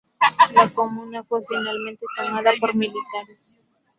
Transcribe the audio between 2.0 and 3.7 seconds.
tomada por militares.